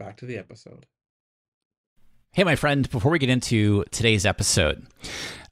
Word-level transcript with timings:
back 0.00 0.16
to 0.16 0.26
the 0.26 0.38
episode. 0.38 0.86
Hey, 2.32 2.42
my 2.42 2.56
friend, 2.56 2.88
before 2.90 3.12
we 3.12 3.18
get 3.18 3.28
into 3.28 3.84
today's 3.90 4.24
episode, 4.24 4.86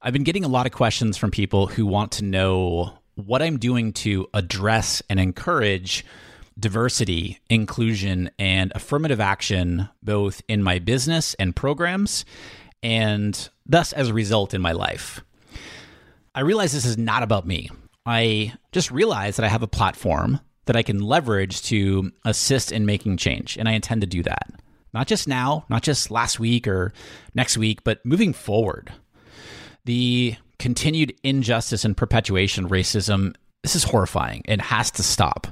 I've 0.01 0.15
been 0.15 0.25
getting 0.25 0.45
a 0.45 0.49
lot 0.49 0.65
of 0.65 0.73
questions 0.73 1.19
from 1.19 1.31
people 1.31 1.67
who 1.67 1.85
want 1.85 2.13
to 2.13 2.25
know 2.25 2.95
what 3.15 3.43
I'm 3.43 3.59
doing 3.59 3.93
to 3.93 4.27
address 4.33 5.03
and 5.11 5.21
encourage 5.21 6.03
diversity, 6.59 7.39
inclusion, 7.51 8.31
and 8.39 8.73
affirmative 8.75 9.21
action, 9.21 9.91
both 10.03 10.41
in 10.49 10.63
my 10.63 10.79
business 10.79 11.35
and 11.35 11.55
programs, 11.55 12.25
and 12.83 13.51
thus 13.67 13.93
as 13.93 14.09
a 14.09 14.15
result 14.15 14.55
in 14.55 14.63
my 14.63 14.73
life. 14.73 15.23
I 16.35 16.41
realize 16.41 16.73
this 16.73 16.87
is 16.87 16.97
not 16.97 17.23
about 17.23 17.47
me. 17.47 17.69
I 18.07 18.55
just 18.73 18.91
realized 18.91 19.37
that 19.37 19.45
I 19.45 19.49
have 19.49 19.63
a 19.63 19.69
platform 19.69 20.41
that 20.69 20.77
I 20.77 20.83
can 20.83 21.01
leverage 21.01 21.63
to 21.63 22.13
assist 22.27 22.73
in 22.73 22.85
making 22.85 23.17
change. 23.17 23.57
And 23.57 23.67
I 23.67 23.73
intend 23.73 24.03
to 24.03 24.07
do 24.07 24.23
that. 24.25 24.51
Not 24.93 25.07
just 25.07 25.27
now, 25.27 25.65
not 25.71 25.83
just 25.83 26.11
last 26.11 26.39
week 26.39 26.69
or 26.69 26.93
next 27.35 27.57
week, 27.57 27.85
but 27.85 28.05
moving 28.05 28.35
forward. 28.35 28.93
The 29.87 30.37
continued 30.59 31.15
injustice 31.23 31.87
and 31.87 31.97
perpetuation 31.97 32.69
racism, 32.69 33.35
this 33.63 33.77
is 33.77 33.85
horrifying 33.85 34.43
and 34.45 34.61
has 34.61 34.91
to 34.93 35.03
stop. 35.03 35.47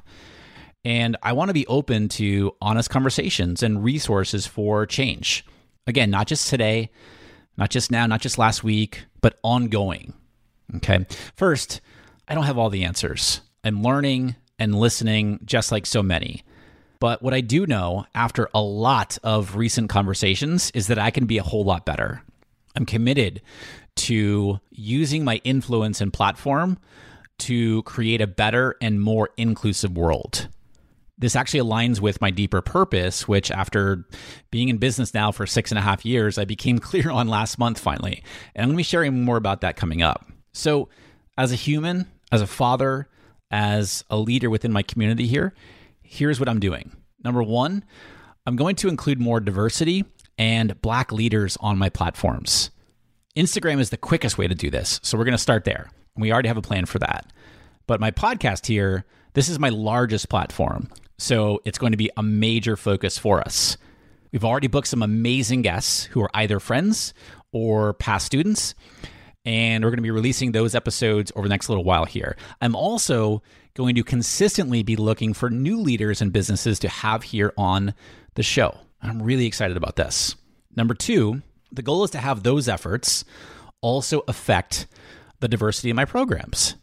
And 0.84 1.17
I 1.23 1.33
want 1.33 1.48
to 1.48 1.55
be 1.55 1.67
open 1.67 2.11
to 2.11 2.55
honest 2.61 2.90
conversations 2.90 3.63
and 3.63 3.83
resources 3.83 4.46
for 4.46 4.85
change. 4.85 5.46
Again, 5.86 6.11
not 6.11 6.27
just 6.27 6.48
today, 6.48 6.90
not 7.57 7.70
just 7.70 7.90
now, 7.90 8.07
not 8.07 8.20
just 8.20 8.36
last 8.36 8.63
week, 8.63 9.07
but 9.23 9.39
ongoing. 9.42 10.13
Okay. 10.77 11.07
First, 11.36 11.80
I 12.29 12.35
don't 12.35 12.45
have 12.45 12.58
all 12.58 12.69
the 12.69 12.85
answers. 12.85 13.40
I'm 13.64 13.83
learning 13.83 14.36
and 14.58 14.74
listening, 14.74 15.40
just 15.44 15.72
like 15.72 15.86
so 15.86 16.02
many. 16.02 16.42
But 16.98 17.22
what 17.22 17.34
I 17.34 17.40
do 17.40 17.67
know 17.67 18.06
after 18.14 18.48
a 18.55 18.61
lot 18.61 19.18
of 19.22 19.56
recent 19.56 19.90
conversations 19.90 20.70
is 20.72 20.86
that 20.86 20.98
I 20.98 21.11
can 21.11 21.27
be 21.27 21.39
a 21.39 21.42
whole 21.42 21.64
lot 21.64 21.84
better. 21.84 22.22
I'm 22.74 22.86
committed 22.86 23.42
to 23.96 24.61
using 24.70 25.24
my 25.24 25.40
influence 25.45 26.00
and 26.00 26.12
platform 26.12 26.78
to 27.39 27.83
create 27.83 28.20
a 28.20 28.27
better 28.27 28.77
and 28.80 29.00
more 29.00 29.30
inclusive 29.36 29.96
world. 29.96 30.48
This 31.18 31.36
actually 31.36 31.61
aligns 31.61 32.00
with 32.00 32.20
my 32.20 32.30
deeper 32.30 32.61
purpose, 32.61 33.27
which, 33.27 33.50
after 33.50 34.06
being 34.50 34.68
in 34.68 34.77
business 34.77 35.14
now 35.14 35.33
for 35.33 35.46
six 35.46 35.70
and 35.70 35.78
a 35.78 35.83
half 35.83 36.05
years, 36.05 36.36
I 36.36 36.45
became 36.45 36.78
clear 36.80 37.11
on 37.11 37.28
last 37.28 37.58
month 37.58 37.78
finally. 37.78 38.22
And 38.55 38.62
I'm 38.62 38.68
going 38.68 38.77
to 38.77 38.78
be 38.78 38.83
sharing 38.83 39.24
more 39.24 39.39
about 39.39 39.62
that 39.62 39.77
coming 39.77 40.02
up. 40.02 40.27
So, 40.52 40.89
as 41.39 41.52
a 41.52 41.56
human, 41.56 42.11
as 42.33 42.42
a 42.42 42.46
father, 42.46 43.08
as 43.51 44.05
a 44.11 44.17
leader 44.17 44.51
within 44.51 44.73
my 44.73 44.83
community 44.83 45.27
here, 45.27 45.55
here's 46.02 46.40
what 46.40 46.48
I'm 46.48 46.61
doing. 46.61 46.92
Number 47.24 47.42
one, 47.42 47.84
I'm 48.46 48.57
going 48.57 48.77
to 48.77 48.89
include 48.89 49.20
more 49.20 49.40
diversity 49.40 50.05
and 50.39 50.80
black 50.80 51.12
leaders 51.12 51.57
on 51.61 51.79
my 51.79 51.89
platforms. 51.89 52.70
Instagram 53.36 53.80
is 53.80 53.90
the 53.90 53.96
quickest 53.96 54.39
way 54.39 54.46
to 54.46 54.55
do 54.55 54.70
this. 54.70 55.01
So 55.02 55.18
we're 55.18 55.24
going 55.24 55.33
to 55.33 55.39
start 55.39 55.64
there. 55.64 55.90
We 56.17 56.33
already 56.33 56.48
have 56.48 56.57
a 56.57 56.62
plan 56.62 56.86
for 56.86 56.98
that. 57.01 57.30
But 57.86 58.01
my 58.01 58.11
podcast 58.11 58.67
here, 58.67 59.05
this 59.34 59.48
is 59.48 59.58
my 59.58 59.68
largest 59.68 60.28
platform. 60.28 60.89
So 61.18 61.61
it's 61.64 61.78
going 61.78 61.92
to 61.92 61.98
be 61.98 62.11
a 62.17 62.23
major 62.23 62.77
focus 62.77 63.18
for 63.18 63.40
us. 63.40 63.77
We've 64.33 64.45
already 64.45 64.67
booked 64.67 64.89
some 64.89 65.02
amazing 65.02 65.63
guests 65.63 66.05
who 66.05 66.23
are 66.23 66.30
either 66.34 66.61
friends 66.61 67.14
or 67.52 67.95
past 67.95 68.27
students 68.27 68.74
and 69.46 69.84
we're 69.84 69.90
going 69.90 69.98
to 69.98 70.02
be 70.02 70.11
releasing 70.11 70.52
those 70.52 70.74
episodes 70.74 71.33
over 71.36 71.46
the 71.46 71.52
next 71.52 71.68
little 71.68 71.84
while 71.84 72.05
here. 72.05 72.36
I'm 72.61 72.74
also 72.74 73.42
going 73.74 73.95
to 73.95 74.02
consistently 74.02 74.83
be 74.83 74.96
looking 74.96 75.33
for 75.33 75.48
new 75.48 75.79
leaders 75.80 76.20
and 76.20 76.33
businesses 76.33 76.79
to 76.80 76.89
have 76.89 77.23
here 77.23 77.52
on 77.57 77.95
the 78.34 78.42
show. 78.42 78.77
I'm 79.01 79.23
really 79.23 79.46
excited 79.46 79.77
about 79.77 79.96
this. 79.96 80.34
Number 80.74 80.95
two, 80.95 81.42
the 81.70 81.83
goal 81.83 82.02
is 82.05 82.11
to 82.11 82.18
have 82.18 82.42
those 82.42 82.68
efforts 82.68 83.24
also 83.80 84.23
affect 84.27 84.86
the 85.40 85.48
diversity 85.48 85.90
of 85.90 85.96
my 85.96 86.05
programs 86.05 86.74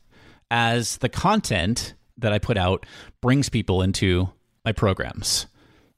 as 0.50 0.97
the 0.97 1.09
content 1.09 1.95
that 2.18 2.31
I 2.31 2.40
put 2.40 2.57
out 2.57 2.85
brings 3.22 3.50
people 3.50 3.81
into 3.81 4.30
my 4.63 4.72
programs. 4.72 5.47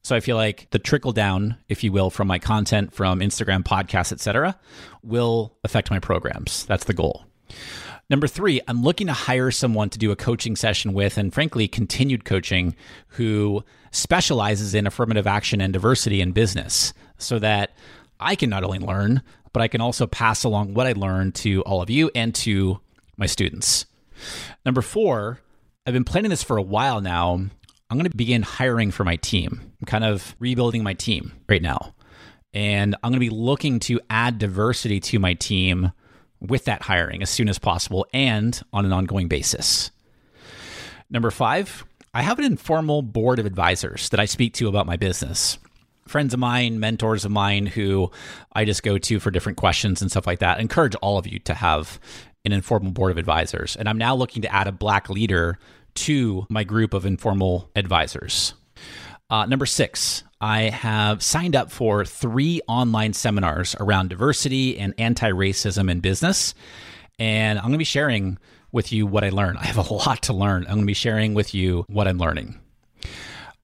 So 0.05 0.15
I 0.15 0.19
feel 0.19 0.35
like 0.35 0.67
the 0.69 0.77
trickle 0.77 1.13
down, 1.13 1.57
if 1.67 1.83
you 1.83 1.91
will, 1.91 2.11
from 2.11 2.27
my 2.27 2.37
content 2.37 2.93
from 2.93 3.21
Instagram, 3.21 3.63
podcasts, 3.63 4.11
etc., 4.11 4.55
will 5.01 5.57
affect 5.63 5.89
my 5.89 5.97
programs. 5.97 6.63
That's 6.67 6.83
the 6.83 6.93
goal. 6.93 7.25
Number 8.07 8.27
three, 8.27 8.61
I'm 8.67 8.83
looking 8.83 9.07
to 9.07 9.13
hire 9.13 9.49
someone 9.49 9.89
to 9.89 9.97
do 9.97 10.11
a 10.11 10.15
coaching 10.15 10.55
session 10.55 10.93
with, 10.93 11.17
and 11.17 11.33
frankly, 11.33 11.67
continued 11.67 12.23
coaching 12.23 12.75
who 13.07 13.63
specializes 13.89 14.75
in 14.75 14.85
affirmative 14.85 15.25
action 15.25 15.59
and 15.59 15.73
diversity 15.73 16.21
in 16.21 16.33
business 16.33 16.93
so 17.17 17.39
that 17.39 17.71
I 18.19 18.35
can 18.35 18.51
not 18.51 18.63
only 18.63 18.77
learn, 18.77 19.23
but 19.53 19.63
I 19.63 19.67
can 19.67 19.81
also 19.81 20.05
pass 20.05 20.43
along 20.43 20.75
what 20.75 20.85
I 20.85 20.91
learned 20.91 21.33
to 21.37 21.63
all 21.63 21.81
of 21.81 21.89
you 21.89 22.11
and 22.13 22.35
to 22.35 22.79
my 23.17 23.25
students. 23.25 23.87
Number 24.67 24.83
four, 24.83 25.39
I've 25.87 25.95
been 25.95 26.03
planning 26.03 26.29
this 26.29 26.43
for 26.43 26.57
a 26.57 26.61
while 26.61 27.01
now, 27.01 27.47
I'm 27.89 27.97
going 27.97 28.09
to 28.09 28.17
begin 28.17 28.41
hiring 28.41 28.91
for 28.91 29.03
my 29.03 29.15
team. 29.17 29.59
I'm 29.79 29.85
kind 29.85 30.03
of 30.03 30.35
rebuilding 30.39 30.83
my 30.83 30.93
team 30.93 31.33
right 31.47 31.61
now. 31.61 31.93
And 32.53 32.95
I'm 32.95 33.11
going 33.11 33.19
to 33.19 33.29
be 33.29 33.29
looking 33.29 33.79
to 33.81 33.99
add 34.09 34.39
diversity 34.39 34.99
to 35.01 35.19
my 35.19 35.33
team 35.33 35.91
with 36.39 36.65
that 36.65 36.81
hiring 36.81 37.21
as 37.21 37.29
soon 37.29 37.49
as 37.49 37.59
possible 37.59 38.07
and 38.13 38.59
on 38.73 38.85
an 38.85 38.93
ongoing 38.93 39.27
basis. 39.27 39.91
Number 41.09 41.31
five, 41.31 41.85
I 42.13 42.21
have 42.21 42.39
an 42.39 42.45
informal 42.45 43.01
board 43.01 43.39
of 43.39 43.45
advisors 43.45 44.09
that 44.09 44.19
I 44.19 44.25
speak 44.25 44.53
to 44.55 44.67
about 44.67 44.87
my 44.87 44.97
business. 44.97 45.59
Friends 46.07 46.33
of 46.33 46.39
mine, 46.39 46.79
mentors 46.79 47.25
of 47.25 47.31
mine 47.31 47.65
who 47.65 48.11
I 48.53 48.65
just 48.65 48.83
go 48.83 48.97
to 48.97 49.19
for 49.19 49.31
different 49.31 49.57
questions 49.57 50.01
and 50.01 50.09
stuff 50.09 50.25
like 50.25 50.39
that. 50.39 50.57
I 50.57 50.61
encourage 50.61 50.95
all 50.95 51.17
of 51.17 51.27
you 51.27 51.39
to 51.39 51.53
have 51.53 51.99
an 52.45 52.51
informal 52.51 52.91
board 52.91 53.11
of 53.11 53.17
advisors. 53.17 53.75
And 53.75 53.89
I'm 53.89 53.97
now 53.97 54.15
looking 54.15 54.41
to 54.43 54.53
add 54.53 54.67
a 54.67 54.71
black 54.71 55.09
leader 55.09 55.59
to 55.95 56.45
my 56.49 56.63
group 56.63 56.93
of 56.93 57.05
informal 57.05 57.69
advisors. 57.75 58.53
Uh, 59.29 59.45
number 59.45 59.65
six, 59.65 60.23
I 60.39 60.63
have 60.63 61.23
signed 61.23 61.55
up 61.55 61.71
for 61.71 62.05
three 62.05 62.61
online 62.67 63.13
seminars 63.13 63.75
around 63.79 64.09
diversity 64.09 64.77
and 64.77 64.93
anti 64.97 65.31
racism 65.31 65.89
in 65.89 65.99
business. 65.99 66.53
And 67.17 67.57
I'm 67.57 67.63
going 67.63 67.73
to 67.73 67.79
be 67.79 67.85
sharing 67.85 68.37
with 68.71 68.91
you 68.91 69.07
what 69.07 69.23
I 69.23 69.29
learned. 69.29 69.57
I 69.61 69.65
have 69.65 69.77
a 69.77 69.93
lot 69.93 70.23
to 70.23 70.33
learn. 70.33 70.63
I'm 70.63 70.75
going 70.75 70.81
to 70.81 70.85
be 70.85 70.93
sharing 70.93 71.33
with 71.33 71.55
you 71.55 71.85
what 71.87 72.07
I'm 72.07 72.17
learning. 72.17 72.59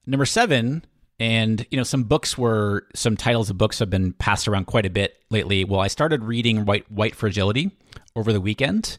Number 0.04 0.26
seven, 0.26 0.84
and 1.20 1.64
you 1.70 1.76
know, 1.76 1.84
some 1.84 2.02
books 2.04 2.36
were 2.36 2.88
some 2.94 3.16
titles 3.16 3.48
of 3.48 3.56
books 3.56 3.78
have 3.78 3.90
been 3.90 4.12
passed 4.14 4.48
around 4.48 4.64
quite 4.64 4.86
a 4.86 4.90
bit 4.90 5.22
lately. 5.30 5.64
Well, 5.64 5.80
I 5.80 5.86
started 5.86 6.24
reading 6.24 6.64
White 6.64 6.90
White 6.90 7.14
Fragility 7.14 7.70
over 8.16 8.32
the 8.32 8.40
weekend 8.40 8.98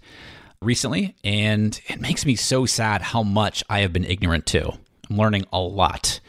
recently, 0.63 1.15
and 1.24 1.80
it 1.88 2.00
makes 2.00 2.25
me 2.25 2.36
so 2.36 2.65
sad 2.65 3.01
how 3.01 3.24
much 3.24 3.63
I 3.69 3.80
have 3.80 3.94
been 3.94 4.06
ignorant 4.06 4.45
to. 4.48 4.71
I'm 5.10 5.18
learning 5.18 5.45
a 5.51 5.60
lot. 5.60 6.19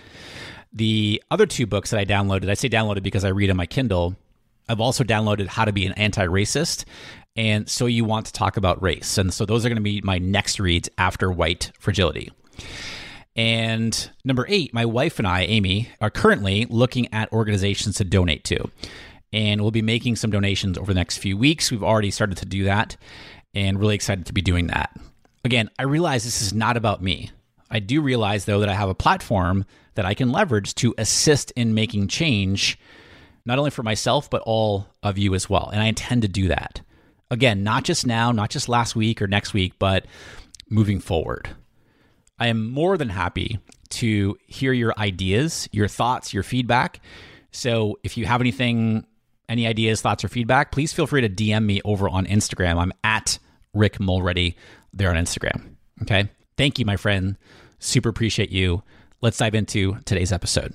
The 0.73 1.23
other 1.31 1.47
two 1.47 1.67
books 1.67 1.91
that 1.91 2.01
I 2.01 2.05
downloaded, 2.05 2.51
I 2.51 2.55
say 2.55 2.69
downloaded 2.69 3.03
because 3.03 3.25
I 3.25 3.29
read 3.29 3.51
on 3.51 3.57
my 3.57 3.67
Kindle. 3.67 4.17
I've 4.69 4.81
also 4.81 5.05
downloaded 5.05 5.47
How 5.47 5.65
to 5.65 5.73
Be 5.73 5.87
an 5.87 5.93
Anti 5.93 6.27
Racist 6.27 6.85
and 7.37 7.69
So 7.69 7.87
You 7.87 8.05
Want 8.05 8.27
to 8.27 8.33
Talk 8.33 8.57
About 8.57 8.83
Race. 8.83 9.19
And 9.19 9.33
so 9.33 9.47
those 9.47 9.65
are 9.65 9.69
going 9.69 9.77
to 9.77 9.83
be 9.83 10.01
my 10.03 10.19
next 10.19 10.59
reads 10.59 10.89
after 10.99 11.31
White 11.31 11.71
Fragility. 11.79 12.33
And 13.37 14.11
number 14.25 14.47
eight, 14.49 14.73
my 14.73 14.85
wife 14.85 15.19
and 15.19 15.27
I, 15.27 15.43
Amy, 15.43 15.91
are 16.01 16.11
currently 16.11 16.67
looking 16.69 17.13
at 17.13 17.33
organizations 17.33 17.97
to 17.97 18.05
donate 18.05 18.45
to. 18.45 18.71
And 19.33 19.61
we'll 19.61 19.73
be 19.73 19.83
making 19.83 20.17
some 20.17 20.31
donations 20.31 20.79
over 20.79 20.93
the 20.93 20.99
next 20.99 21.19
few 21.19 21.37
weeks. 21.37 21.71
We've 21.71 21.83
already 21.83 22.13
started 22.13 22.39
to 22.39 22.47
do 22.47 22.65
that 22.65 22.97
and 23.55 23.79
really 23.79 23.95
excited 23.95 24.27
to 24.27 24.33
be 24.33 24.43
doing 24.43 24.69
that. 24.69 24.97
Again, 25.45 25.71
I 25.79 25.85
realize 25.85 26.25
this 26.25 26.43
is 26.43 26.53
not 26.53 26.77
about 26.77 27.03
me. 27.03 27.31
I 27.71 27.81
do 27.81 28.01
realize, 28.01 28.45
though, 28.45 28.61
that 28.61 28.69
I 28.69 28.75
have 28.75 28.89
a 28.89 28.95
platform 28.95 29.65
that 29.95 30.05
I 30.05 30.15
can 30.15 30.33
leverage 30.33 30.75
to 30.77 30.95
assist 30.99 31.51
in 31.53 31.75
making 31.75 32.09
change, 32.09 32.79
not 33.45 33.59
only 33.59 33.71
for 33.71 33.83
myself, 33.83 34.31
but 34.31 34.43
all 34.43 34.89
of 35.03 35.19
you 35.19 35.35
as 35.35 35.49
well. 35.49 35.71
And 35.73 35.83
I 35.83 35.87
intend 35.87 36.23
to 36.23 36.29
do 36.29 36.49
that. 36.49 36.81
Again, 37.31 37.62
not 37.62 37.85
just 37.85 38.06
now, 38.06 38.33
not 38.33 38.51
just 38.51 38.69
last 38.69 38.97
week 38.97 39.21
or 39.21 39.27
next 39.27 39.55
week, 39.55 39.75
but 39.79 40.07
moving 40.69 41.00
forward. 41.00 41.49
I 42.39 42.49
am 42.49 42.71
more 42.71 42.97
than 42.97 43.09
happy 43.09 43.59
to 43.91 44.37
hear 44.47 44.73
your 44.73 44.95
ideas, 44.99 45.69
your 45.73 45.89
thoughts, 45.89 46.35
your 46.35 46.43
feedback. 46.43 47.00
So 47.53 47.99
if 48.03 48.17
you 48.17 48.27
have 48.27 48.41
anything, 48.41 49.07
any 49.49 49.67
ideas, 49.67 50.00
thoughts, 50.00 50.25
or 50.25 50.29
feedback, 50.29 50.73
please 50.73 50.93
feel 50.93 51.07
free 51.07 51.21
to 51.21 51.29
DM 51.29 51.65
me 51.65 51.81
over 51.85 52.09
on 52.09 52.27
Instagram. 52.27 52.77
I'm 52.77 52.93
at 53.05 53.39
Rick 53.75 54.00
Mulready 54.00 54.56
there 54.93 55.11
on 55.11 55.17
Instagram. 55.17 55.75
Okay. 56.03 56.29
Thank 56.56 56.79
you, 56.79 56.85
my 56.85 56.97
friend. 56.97 57.37
Super 57.79 58.09
appreciate 58.09 58.50
you. 58.50 58.82
Let's 59.21 59.38
dive 59.38 59.55
into 59.55 59.99
today's 60.05 60.32
episode. 60.32 60.75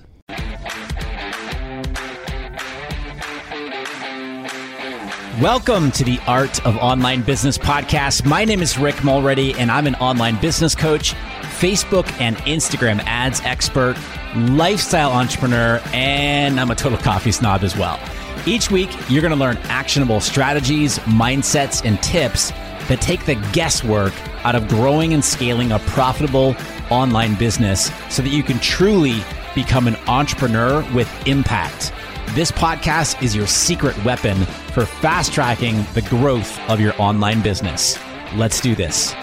Welcome 5.40 5.90
to 5.92 6.04
the 6.04 6.20
Art 6.26 6.64
of 6.66 6.76
Online 6.76 7.22
Business 7.22 7.56
podcast. 7.56 8.26
My 8.26 8.44
name 8.44 8.60
is 8.60 8.76
Rick 8.76 8.96
Mulready, 8.96 9.54
and 9.54 9.70
I'm 9.70 9.86
an 9.86 9.94
online 9.94 10.38
business 10.38 10.74
coach, 10.74 11.14
Facebook 11.58 12.06
and 12.20 12.36
Instagram 12.38 13.00
ads 13.06 13.40
expert, 13.40 13.96
lifestyle 14.36 15.12
entrepreneur, 15.12 15.80
and 15.94 16.60
I'm 16.60 16.70
a 16.70 16.74
total 16.74 16.98
coffee 16.98 17.32
snob 17.32 17.62
as 17.62 17.74
well. 17.74 17.98
Each 18.46 18.70
week, 18.70 18.90
you're 19.08 19.22
going 19.22 19.32
to 19.32 19.38
learn 19.38 19.56
actionable 19.64 20.20
strategies, 20.20 20.98
mindsets, 21.00 21.86
and 21.86 22.02
tips 22.02 22.52
that 22.90 23.00
take 23.00 23.24
the 23.24 23.36
guesswork 23.52 24.12
out 24.44 24.56
of 24.56 24.66
growing 24.66 25.14
and 25.14 25.24
scaling 25.24 25.70
a 25.70 25.78
profitable 25.78 26.56
online 26.90 27.36
business 27.36 27.92
so 28.08 28.20
that 28.20 28.30
you 28.30 28.42
can 28.42 28.58
truly 28.58 29.22
become 29.54 29.86
an 29.86 29.94
entrepreneur 30.08 30.84
with 30.92 31.08
impact. 31.24 31.92
This 32.34 32.50
podcast 32.50 33.22
is 33.22 33.34
your 33.34 33.46
secret 33.46 33.96
weapon 34.04 34.36
for 34.72 34.84
fast 34.84 35.32
tracking 35.32 35.86
the 35.94 36.02
growth 36.02 36.58
of 36.68 36.80
your 36.80 36.92
online 37.00 37.42
business. 37.42 37.96
Let's 38.34 38.60
do 38.60 38.74
this. 38.74 39.14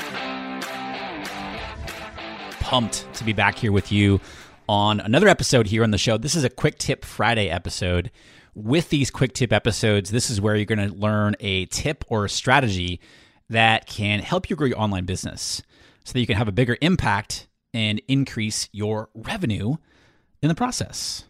Pumped 2.61 3.13
to 3.15 3.25
be 3.25 3.33
back 3.33 3.59
here 3.59 3.73
with 3.73 3.91
you 3.91 4.21
on 4.69 5.01
another 5.01 5.27
episode 5.27 5.67
here 5.67 5.83
on 5.83 5.91
the 5.91 5.97
show. 5.97 6.17
This 6.17 6.35
is 6.35 6.45
a 6.45 6.49
Quick 6.49 6.77
Tip 6.77 7.03
Friday 7.03 7.49
episode. 7.49 8.11
With 8.55 8.89
these 8.91 9.11
Quick 9.11 9.33
Tip 9.33 9.51
episodes, 9.51 10.09
this 10.09 10.29
is 10.29 10.39
where 10.39 10.55
you're 10.55 10.63
going 10.63 10.89
to 10.89 10.95
learn 10.95 11.35
a 11.41 11.65
tip 11.65 12.05
or 12.07 12.23
a 12.23 12.29
strategy 12.29 13.01
that 13.49 13.87
can 13.87 14.19
help 14.19 14.49
you 14.49 14.55
grow 14.55 14.67
your 14.67 14.79
online 14.79 15.05
business 15.05 15.61
so 16.03 16.13
that 16.13 16.19
you 16.19 16.27
can 16.27 16.37
have 16.37 16.47
a 16.47 16.51
bigger 16.53 16.77
impact 16.81 17.47
and 17.73 18.01
increase 18.07 18.69
your 18.71 19.09
revenue 19.13 19.75
in 20.41 20.49
the 20.49 20.55
process. 20.55 21.25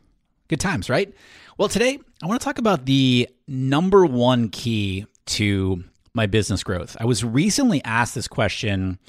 Good 0.48 0.60
times, 0.60 0.90
right? 0.90 1.14
Well, 1.58 1.68
today 1.68 2.00
I 2.22 2.28
want 2.28 2.40
to 2.40 2.46
talk 2.46 2.58
about 2.58 2.86
the 2.86 3.28
number 3.48 4.06
one 4.06 4.50
key 4.50 5.06
to 5.28 5.84
my 6.14 6.26
business 6.26 6.64
growth. 6.64 6.96
I 7.00 7.06
was 7.06 7.24
recently 7.24 7.84
asked 7.84 8.16
this 8.16 8.28
question 8.28 9.00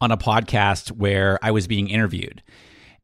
on 0.00 0.10
a 0.10 0.16
podcast 0.16 0.90
where 0.92 1.38
I 1.42 1.50
was 1.50 1.66
being 1.66 1.88
interviewed. 1.88 2.42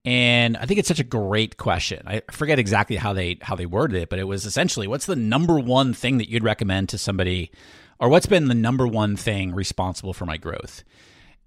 And 0.04 0.56
I 0.56 0.66
think 0.66 0.78
it's 0.78 0.88
such 0.88 1.00
a 1.00 1.04
great 1.04 1.56
question. 1.56 2.02
I 2.06 2.22
forget 2.30 2.58
exactly 2.58 2.96
how 2.96 3.12
they 3.12 3.38
how 3.42 3.56
they 3.56 3.66
worded 3.66 4.00
it, 4.00 4.08
but 4.08 4.20
it 4.20 4.24
was 4.24 4.46
essentially 4.46 4.86
what's 4.86 5.06
the 5.06 5.16
number 5.16 5.58
one 5.58 5.92
thing 5.92 6.18
that 6.18 6.30
you'd 6.30 6.44
recommend 6.44 6.88
to 6.90 6.98
somebody 6.98 7.50
or 7.98 8.08
what's 8.08 8.26
been 8.26 8.48
the 8.48 8.54
number 8.54 8.86
one 8.86 9.16
thing 9.16 9.54
responsible 9.54 10.12
for 10.12 10.26
my 10.26 10.36
growth? 10.36 10.84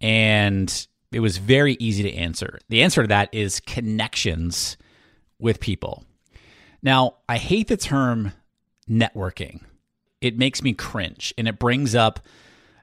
And 0.02 0.88
it 1.12 1.20
was 1.20 1.38
very 1.38 1.76
easy 1.80 2.04
to 2.04 2.14
answer. 2.14 2.60
The 2.70 2.84
answer 2.84 3.02
to 3.02 3.08
that 3.08 3.30
is 3.34 3.60
connections 3.60 4.78
with 5.40 5.60
people. 5.60 6.06
Now, 6.82 7.16
I 7.28 7.38
hate 7.38 7.68
the 7.68 7.78
term 7.78 8.34
networking. 8.90 9.62
It 10.22 10.38
makes 10.38 10.62
me 10.62 10.74
cringe 10.74 11.34
and 11.38 11.48
it 11.48 11.60
brings 11.60 11.96
up 11.96 12.20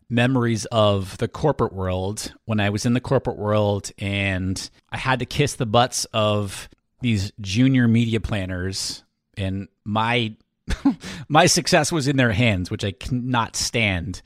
memories 0.08 0.64
of 0.66 1.18
the 1.18 1.28
corporate 1.28 1.72
world 1.72 2.32
when 2.44 2.60
I 2.60 2.70
was 2.70 2.86
in 2.86 2.94
the 2.94 3.00
corporate 3.00 3.36
world 3.36 3.90
and 3.98 4.70
I 4.90 4.98
had 4.98 5.18
to 5.18 5.26
kiss 5.26 5.54
the 5.54 5.66
butts 5.66 6.04
of 6.12 6.68
these 7.00 7.32
junior 7.40 7.88
media 7.88 8.20
planners 8.20 9.02
and 9.36 9.68
my 9.84 10.34
my 11.28 11.46
success 11.46 11.90
was 11.90 12.08
in 12.08 12.16
their 12.16 12.32
hands, 12.32 12.70
which 12.70 12.84
I 12.84 12.92
cannot 12.92 13.56
stand. 13.56 14.22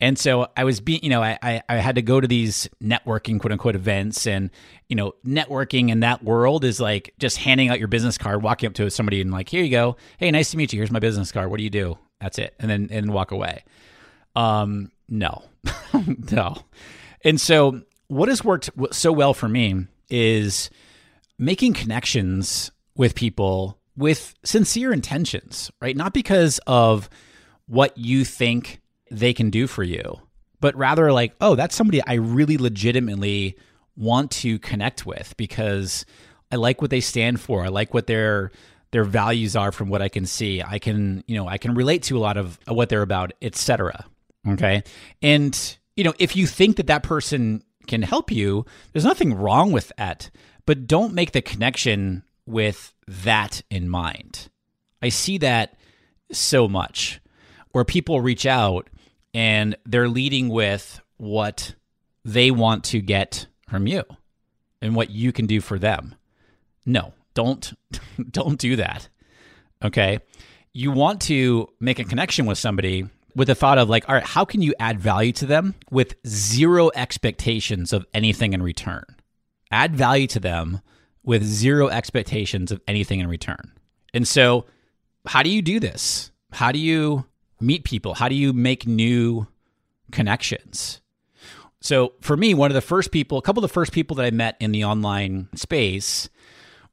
And 0.00 0.16
so 0.16 0.46
I 0.56 0.62
was 0.62 0.80
being, 0.80 1.00
you 1.02 1.10
know, 1.10 1.22
I, 1.22 1.60
I 1.68 1.76
had 1.76 1.96
to 1.96 2.02
go 2.02 2.20
to 2.20 2.28
these 2.28 2.68
networking 2.82 3.40
quote 3.40 3.50
unquote 3.50 3.74
events 3.74 4.26
and, 4.28 4.50
you 4.88 4.94
know, 4.94 5.14
networking 5.26 5.90
in 5.90 6.00
that 6.00 6.22
world 6.22 6.64
is 6.64 6.78
like 6.78 7.14
just 7.18 7.38
handing 7.38 7.68
out 7.68 7.80
your 7.80 7.88
business 7.88 8.16
card, 8.16 8.42
walking 8.42 8.68
up 8.68 8.74
to 8.74 8.88
somebody 8.90 9.20
and 9.20 9.32
like, 9.32 9.48
here 9.48 9.62
you 9.62 9.70
go. 9.70 9.96
Hey, 10.18 10.30
nice 10.30 10.52
to 10.52 10.56
meet 10.56 10.72
you. 10.72 10.78
Here's 10.78 10.92
my 10.92 11.00
business 11.00 11.32
card. 11.32 11.50
What 11.50 11.58
do 11.58 11.64
you 11.64 11.70
do? 11.70 11.98
That's 12.20 12.38
it. 12.38 12.54
And 12.60 12.70
then, 12.70 12.88
and 12.92 13.12
walk 13.12 13.32
away. 13.32 13.64
Um, 14.36 14.92
no, 15.08 15.42
no. 16.30 16.56
And 17.24 17.40
so 17.40 17.82
what 18.06 18.28
has 18.28 18.44
worked 18.44 18.70
so 18.92 19.12
well 19.12 19.34
for 19.34 19.48
me 19.48 19.86
is 20.08 20.70
making 21.38 21.72
connections 21.72 22.70
with 22.94 23.16
people 23.16 23.77
with 23.98 24.34
sincere 24.44 24.92
intentions, 24.92 25.70
right? 25.82 25.96
Not 25.96 26.14
because 26.14 26.60
of 26.68 27.10
what 27.66 27.98
you 27.98 28.24
think 28.24 28.80
they 29.10 29.34
can 29.34 29.50
do 29.50 29.66
for 29.66 29.82
you, 29.82 30.20
but 30.60 30.74
rather 30.76 31.12
like, 31.12 31.34
oh, 31.40 31.56
that's 31.56 31.74
somebody 31.74 32.00
I 32.06 32.14
really 32.14 32.56
legitimately 32.56 33.56
want 33.96 34.30
to 34.30 34.60
connect 34.60 35.04
with 35.04 35.36
because 35.36 36.06
I 36.52 36.56
like 36.56 36.80
what 36.80 36.90
they 36.90 37.00
stand 37.00 37.40
for. 37.40 37.64
I 37.64 37.68
like 37.68 37.92
what 37.92 38.06
their 38.06 38.52
their 38.92 39.04
values 39.04 39.54
are 39.54 39.72
from 39.72 39.90
what 39.90 40.00
I 40.00 40.08
can 40.08 40.24
see. 40.24 40.62
I 40.62 40.78
can, 40.78 41.22
you 41.26 41.36
know, 41.36 41.46
I 41.46 41.58
can 41.58 41.74
relate 41.74 42.04
to 42.04 42.16
a 42.16 42.20
lot 42.20 42.38
of 42.38 42.58
what 42.66 42.88
they're 42.88 43.02
about, 43.02 43.32
etc. 43.42 44.06
Okay? 44.48 44.82
And 45.20 45.76
you 45.96 46.04
know, 46.04 46.14
if 46.20 46.36
you 46.36 46.46
think 46.46 46.76
that 46.76 46.86
that 46.86 47.02
person 47.02 47.64
can 47.88 48.02
help 48.02 48.30
you, 48.30 48.64
there's 48.92 49.04
nothing 49.04 49.34
wrong 49.34 49.72
with 49.72 49.92
that, 49.98 50.30
but 50.64 50.86
don't 50.86 51.12
make 51.12 51.32
the 51.32 51.42
connection 51.42 52.22
with 52.46 52.94
that 53.08 53.62
in 53.70 53.88
mind. 53.88 54.48
I 55.02 55.08
see 55.08 55.38
that 55.38 55.74
so 56.30 56.68
much 56.68 57.20
where 57.72 57.84
people 57.84 58.20
reach 58.20 58.46
out 58.46 58.88
and 59.34 59.76
they're 59.86 60.08
leading 60.08 60.48
with 60.48 61.00
what 61.16 61.74
they 62.24 62.50
want 62.50 62.84
to 62.84 63.00
get 63.00 63.46
from 63.68 63.86
you 63.86 64.04
and 64.80 64.94
what 64.94 65.10
you 65.10 65.32
can 65.32 65.46
do 65.46 65.60
for 65.60 65.78
them. 65.78 66.14
No, 66.84 67.12
don't 67.34 67.72
don't 68.30 68.58
do 68.58 68.76
that. 68.76 69.08
Okay? 69.82 70.18
You 70.72 70.90
want 70.90 71.22
to 71.22 71.68
make 71.80 71.98
a 71.98 72.04
connection 72.04 72.46
with 72.46 72.58
somebody 72.58 73.06
with 73.34 73.48
the 73.48 73.54
thought 73.54 73.78
of 73.78 73.88
like, 73.88 74.08
all 74.08 74.14
right, 74.14 74.24
how 74.24 74.44
can 74.44 74.62
you 74.62 74.74
add 74.78 75.00
value 75.00 75.32
to 75.32 75.46
them 75.46 75.74
with 75.90 76.14
zero 76.26 76.90
expectations 76.94 77.92
of 77.92 78.04
anything 78.12 78.52
in 78.52 78.62
return? 78.62 79.04
Add 79.70 79.94
value 79.94 80.26
to 80.28 80.40
them 80.40 80.80
with 81.24 81.42
zero 81.44 81.88
expectations 81.88 82.72
of 82.72 82.80
anything 82.88 83.20
in 83.20 83.26
return. 83.26 83.72
And 84.14 84.26
so, 84.26 84.64
how 85.26 85.42
do 85.42 85.50
you 85.50 85.62
do 85.62 85.80
this? 85.80 86.30
How 86.52 86.72
do 86.72 86.78
you 86.78 87.26
meet 87.60 87.84
people? 87.84 88.14
How 88.14 88.28
do 88.28 88.34
you 88.34 88.52
make 88.52 88.86
new 88.86 89.46
connections? 90.10 91.00
So 91.80 92.14
for 92.20 92.36
me, 92.36 92.54
one 92.54 92.70
of 92.70 92.74
the 92.74 92.80
first 92.80 93.12
people, 93.12 93.38
a 93.38 93.42
couple 93.42 93.62
of 93.62 93.70
the 93.70 93.72
first 93.72 93.92
people 93.92 94.16
that 94.16 94.24
I 94.24 94.30
met 94.30 94.56
in 94.60 94.72
the 94.72 94.84
online 94.84 95.48
space 95.54 96.28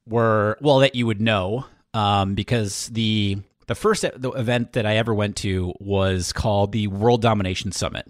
were 0.06 0.56
well 0.60 0.78
that 0.78 0.94
you 0.94 1.06
would 1.06 1.20
know 1.20 1.66
um, 1.94 2.34
because 2.34 2.88
the 2.88 3.38
the 3.66 3.74
first 3.74 4.04
event 4.04 4.74
that 4.74 4.86
I 4.86 4.96
ever 4.96 5.12
went 5.12 5.36
to 5.36 5.74
was 5.80 6.32
called 6.32 6.70
the 6.70 6.86
World 6.86 7.20
Domination 7.20 7.72
Summit, 7.72 8.06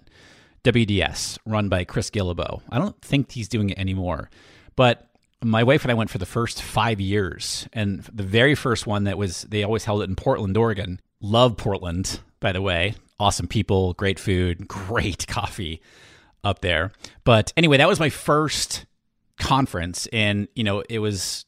WDS, 0.63 1.39
run 1.47 1.67
by 1.67 1.83
Chris 1.83 2.11
Guillebeau. 2.11 2.61
I 2.69 2.77
don't 2.77 2.99
think 3.01 3.31
he's 3.31 3.47
doing 3.47 3.71
it 3.71 3.79
anymore, 3.79 4.29
but 4.75 5.06
my 5.43 5.63
wife 5.63 5.83
and 5.83 5.91
I 5.91 5.95
went 5.95 6.09
for 6.09 6.17
the 6.17 6.25
first 6.25 6.61
five 6.61 6.99
years, 6.99 7.67
and 7.73 8.01
the 8.03 8.23
very 8.23 8.55
first 8.55 8.87
one 8.87 9.03
that 9.05 9.17
was 9.17 9.43
they 9.43 9.63
always 9.63 9.85
held 9.85 10.01
it 10.01 10.09
in 10.09 10.15
Portland, 10.15 10.57
Oregon. 10.57 10.99
Love 11.19 11.57
Portland 11.57 12.19
by 12.39 12.51
the 12.51 12.61
way. 12.61 12.95
awesome 13.19 13.47
people, 13.47 13.93
great 13.93 14.19
food, 14.19 14.67
great 14.67 15.25
coffee 15.27 15.81
up 16.43 16.59
there. 16.59 16.91
But 17.23 17.51
anyway, 17.57 17.77
that 17.77 17.87
was 17.87 17.99
my 17.99 18.09
first 18.09 18.85
conference, 19.39 20.07
and 20.13 20.47
you 20.55 20.63
know, 20.63 20.83
it 20.89 20.99
was 20.99 21.45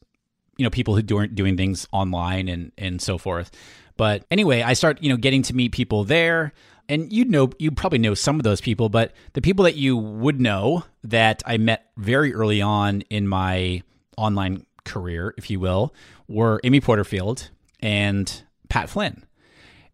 you 0.58 0.64
know 0.64 0.70
people 0.70 0.96
who 0.96 1.16
weren't 1.16 1.36
doing 1.36 1.58
things 1.58 1.88
online 1.92 2.48
and 2.48 2.72
and 2.78 3.02
so 3.02 3.18
forth. 3.18 3.52
But 3.98 4.26
anyway, 4.32 4.62
I 4.62 4.74
start 4.74 5.02
you 5.04 5.10
know 5.10 5.18
getting 5.18 5.44
to 5.44 5.56
meet 5.56 5.72
people 5.72 6.04
there. 6.04 6.54
And 6.90 7.14
you 7.14 7.24
know, 7.24 7.52
you 7.60 7.70
probably 7.72 8.00
know 8.00 8.16
some 8.16 8.38
of 8.38 8.44
those 8.44 8.62
people, 8.62 8.90
but 8.90 9.14
the 9.34 9.42
people 9.42 9.64
that 9.66 9.76
you 9.76 9.96
would 9.96 10.42
know 10.42 10.84
that 11.04 11.44
I 11.46 11.58
met 11.58 11.86
very 11.96 12.34
early 12.34 12.62
on 12.62 13.02
in 13.12 13.28
my 13.28 13.84
online 14.18 14.66
career, 14.86 15.36
if 15.38 15.52
you 15.52 15.60
will, 15.60 15.94
were 16.28 16.60
Amy 16.64 16.82
Porterfield 16.82 17.52
and 17.80 18.44
Pat 18.70 18.90
Flynn. 18.90 19.24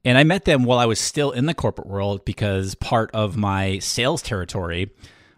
And 0.06 0.18
I 0.18 0.24
met 0.24 0.46
them 0.46 0.64
while 0.64 0.80
I 0.80 0.86
was 0.86 1.00
still 1.00 1.32
in 1.32 1.48
the 1.48 1.54
corporate 1.54 1.88
world 1.88 2.24
because 2.24 2.76
part 2.76 3.12
of 3.14 3.36
my 3.36 3.80
sales 3.80 4.22
territory, 4.22 4.92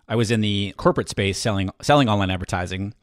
I 0.08 0.16
was 0.16 0.30
in 0.30 0.42
the 0.42 0.76
corporate 0.78 1.10
space 1.10 1.40
selling 1.40 1.72
selling 1.82 2.08
online 2.08 2.30
advertising, 2.30 2.94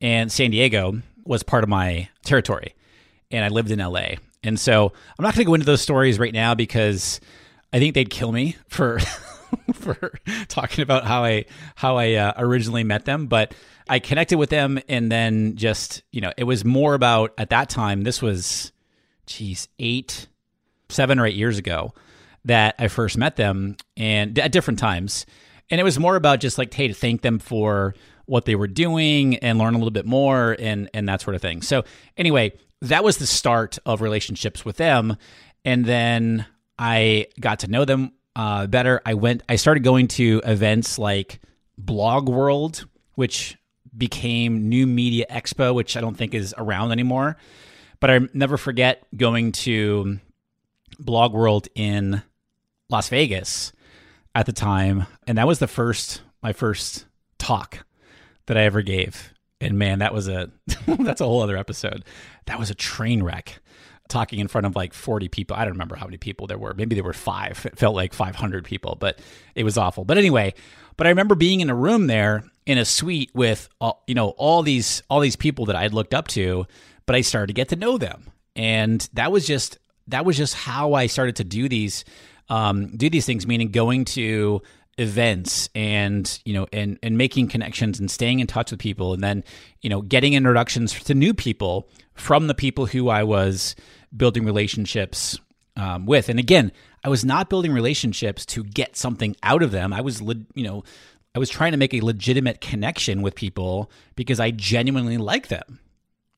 and 0.00 0.32
San 0.32 0.50
Diego 0.50 1.00
was 1.24 1.42
part 1.44 1.62
of 1.62 1.70
my 1.70 2.08
territory. 2.24 2.74
And 3.30 3.44
I 3.44 3.48
lived 3.48 3.70
in 3.70 3.78
LA. 3.78 4.16
And 4.42 4.58
so 4.58 4.92
I'm 5.18 5.22
not 5.22 5.34
going 5.34 5.44
to 5.44 5.48
go 5.48 5.54
into 5.54 5.66
those 5.66 5.80
stories 5.80 6.18
right 6.18 6.32
now 6.32 6.54
because 6.54 7.20
I 7.74 7.80
think 7.80 7.94
they'd 7.94 8.08
kill 8.08 8.30
me 8.30 8.56
for 8.68 9.00
for 9.74 10.12
talking 10.46 10.82
about 10.82 11.04
how 11.04 11.24
I 11.24 11.46
how 11.74 11.96
I 11.96 12.14
uh, 12.14 12.32
originally 12.36 12.84
met 12.84 13.04
them, 13.04 13.26
but 13.26 13.52
I 13.88 13.98
connected 13.98 14.38
with 14.38 14.48
them 14.48 14.78
and 14.88 15.10
then 15.10 15.56
just, 15.56 16.04
you 16.12 16.20
know, 16.20 16.32
it 16.36 16.44
was 16.44 16.64
more 16.64 16.94
about 16.94 17.34
at 17.36 17.50
that 17.50 17.68
time 17.68 18.02
this 18.02 18.22
was 18.22 18.70
geez, 19.26 19.66
8 19.80 20.28
7 20.88 21.18
or 21.18 21.26
8 21.26 21.34
years 21.34 21.58
ago 21.58 21.92
that 22.44 22.76
I 22.78 22.86
first 22.86 23.18
met 23.18 23.34
them 23.34 23.76
and 23.96 24.38
at 24.38 24.52
different 24.52 24.78
times. 24.78 25.26
And 25.68 25.80
it 25.80 25.84
was 25.84 25.98
more 25.98 26.14
about 26.14 26.38
just 26.38 26.58
like 26.58 26.72
hey 26.72 26.86
to 26.86 26.94
thank 26.94 27.22
them 27.22 27.40
for 27.40 27.96
what 28.26 28.44
they 28.44 28.54
were 28.54 28.68
doing 28.68 29.38
and 29.38 29.58
learn 29.58 29.74
a 29.74 29.78
little 29.78 29.90
bit 29.90 30.06
more 30.06 30.54
and 30.60 30.88
and 30.94 31.08
that 31.08 31.22
sort 31.22 31.34
of 31.34 31.42
thing. 31.42 31.60
So 31.60 31.82
anyway, 32.16 32.52
that 32.82 33.02
was 33.02 33.18
the 33.18 33.26
start 33.26 33.80
of 33.84 34.00
relationships 34.00 34.64
with 34.64 34.76
them 34.76 35.16
and 35.64 35.84
then 35.84 36.46
I 36.78 37.28
got 37.38 37.60
to 37.60 37.68
know 37.68 37.84
them 37.84 38.12
uh, 38.36 38.66
better. 38.66 39.00
I 39.04 39.14
went 39.14 39.42
I 39.48 39.56
started 39.56 39.84
going 39.84 40.08
to 40.08 40.40
events 40.44 40.98
like 40.98 41.40
Blog 41.78 42.28
World, 42.28 42.86
which 43.14 43.56
became 43.96 44.68
New 44.68 44.86
Media 44.86 45.26
Expo, 45.30 45.74
which 45.74 45.96
I 45.96 46.00
don't 46.00 46.16
think 46.16 46.34
is 46.34 46.54
around 46.58 46.92
anymore. 46.92 47.36
But 48.00 48.10
I 48.10 48.20
never 48.34 48.56
forget 48.56 49.06
going 49.16 49.52
to 49.52 50.18
Blog 50.98 51.32
World 51.32 51.68
in 51.74 52.22
Las 52.90 53.08
Vegas 53.08 53.72
at 54.34 54.46
the 54.46 54.52
time, 54.52 55.06
and 55.26 55.38
that 55.38 55.46
was 55.46 55.58
the 55.58 55.68
first 55.68 56.22
my 56.42 56.52
first 56.52 57.06
talk 57.38 57.86
that 58.46 58.56
I 58.56 58.62
ever 58.62 58.82
gave. 58.82 59.32
And 59.60 59.78
man, 59.78 60.00
that 60.00 60.12
was 60.12 60.28
a 60.28 60.50
that's 60.86 61.20
a 61.20 61.24
whole 61.24 61.40
other 61.42 61.56
episode. 61.56 62.04
That 62.46 62.58
was 62.58 62.70
a 62.70 62.74
train 62.74 63.22
wreck. 63.22 63.60
Talking 64.14 64.38
in 64.38 64.46
front 64.46 64.64
of 64.64 64.76
like 64.76 64.94
40 64.94 65.26
people. 65.26 65.56
I 65.56 65.64
don't 65.64 65.72
remember 65.72 65.96
how 65.96 66.06
many 66.06 66.18
people 66.18 66.46
there 66.46 66.56
were. 66.56 66.72
Maybe 66.72 66.94
there 66.94 67.02
were 67.02 67.12
5. 67.12 67.66
It 67.66 67.76
felt 67.76 67.96
like 67.96 68.14
500 68.14 68.64
people, 68.64 68.94
but 68.94 69.18
it 69.56 69.64
was 69.64 69.76
awful. 69.76 70.04
But 70.04 70.18
anyway, 70.18 70.54
but 70.96 71.08
I 71.08 71.10
remember 71.10 71.34
being 71.34 71.58
in 71.58 71.68
a 71.68 71.74
room 71.74 72.06
there 72.06 72.44
in 72.64 72.78
a 72.78 72.84
suite 72.84 73.32
with 73.34 73.68
all, 73.80 74.04
you 74.06 74.14
know 74.14 74.28
all 74.28 74.62
these 74.62 75.02
all 75.10 75.18
these 75.18 75.34
people 75.34 75.66
that 75.66 75.74
I 75.74 75.82
had 75.82 75.92
looked 75.92 76.14
up 76.14 76.28
to, 76.28 76.64
but 77.06 77.16
I 77.16 77.22
started 77.22 77.48
to 77.48 77.54
get 77.54 77.70
to 77.70 77.76
know 77.76 77.98
them. 77.98 78.30
And 78.54 79.08
that 79.14 79.32
was 79.32 79.48
just 79.48 79.78
that 80.06 80.24
was 80.24 80.36
just 80.36 80.54
how 80.54 80.92
I 80.92 81.08
started 81.08 81.34
to 81.36 81.44
do 81.44 81.68
these 81.68 82.04
um, 82.48 82.96
do 82.96 83.10
these 83.10 83.26
things, 83.26 83.48
meaning 83.48 83.72
going 83.72 84.04
to 84.04 84.62
events 84.96 85.68
and 85.74 86.40
you 86.44 86.54
know 86.54 86.68
and 86.72 87.00
and 87.02 87.18
making 87.18 87.48
connections 87.48 87.98
and 87.98 88.08
staying 88.08 88.38
in 88.38 88.46
touch 88.46 88.70
with 88.70 88.78
people 88.78 89.12
and 89.12 89.24
then 89.24 89.42
you 89.82 89.90
know 89.90 90.00
getting 90.00 90.34
introductions 90.34 90.92
to 91.02 91.14
new 91.14 91.34
people 91.34 91.88
from 92.14 92.46
the 92.46 92.54
people 92.54 92.86
who 92.86 93.08
I 93.08 93.24
was 93.24 93.74
building 94.16 94.44
relationships 94.44 95.38
um, 95.76 96.06
with 96.06 96.28
and 96.28 96.38
again 96.38 96.72
I 97.02 97.08
was 97.08 97.24
not 97.24 97.50
building 97.50 97.72
relationships 97.72 98.46
to 98.46 98.64
get 98.64 98.96
something 98.96 99.36
out 99.42 99.62
of 99.62 99.70
them 99.70 99.92
I 99.92 100.00
was 100.00 100.20
you 100.20 100.64
know 100.64 100.84
I 101.34 101.38
was 101.38 101.50
trying 101.50 101.72
to 101.72 101.78
make 101.78 101.94
a 101.94 102.00
legitimate 102.00 102.60
connection 102.60 103.22
with 103.22 103.34
people 103.34 103.90
because 104.14 104.38
I 104.38 104.52
genuinely 104.52 105.18
like 105.18 105.48
them 105.48 105.80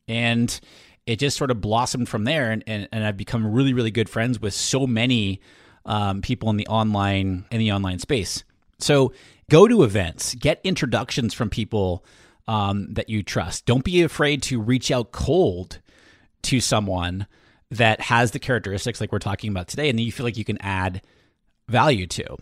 and 0.09 0.59
it 1.07 1.19
just 1.19 1.37
sort 1.37 1.51
of 1.51 1.61
blossomed 1.61 2.09
from 2.09 2.25
there 2.25 2.51
and, 2.51 2.65
and, 2.67 2.89
and 2.93 3.05
I've 3.05 3.17
become 3.17 3.53
really 3.53 3.75
really 3.75 3.91
good 3.91 4.09
friends 4.09 4.41
with 4.41 4.55
so 4.55 4.87
many 4.87 5.41
um, 5.87 6.21
people 6.21 6.51
in 6.51 6.57
the 6.57 6.67
online 6.67 7.47
in 7.51 7.59
the 7.59 7.73
online 7.73 7.99
space. 7.99 8.45
So 8.79 9.13
go 9.49 9.67
to 9.69 9.85
events, 9.85 10.35
get 10.35 10.61
introductions 10.65 11.33
from 11.33 11.49
people 11.49 12.05
um, 12.47 12.93
that 12.95 13.09
you 13.09 13.23
trust. 13.23 13.65
Don't 13.65 13.85
be 13.85 14.03
afraid 14.03 14.43
to 14.45 14.61
reach 14.61 14.91
out 14.91 15.13
cold 15.13 15.81
to 16.43 16.61
someone 16.61 17.27
that 17.71 18.01
has 18.01 18.31
the 18.31 18.39
characteristics 18.39 19.01
like 19.01 19.13
we're 19.13 19.19
talking 19.19 19.51
about 19.51 19.69
today, 19.69 19.89
and 19.89 19.99
then 19.99 20.07
you 20.07 20.13
feel 20.13 20.25
like 20.25 20.37
you 20.37 20.45
can 20.45 20.61
add 20.61 21.03
value 21.69 22.07
to. 22.07 22.23
You 22.23 22.39